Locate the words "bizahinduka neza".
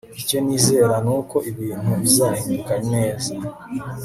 2.01-3.33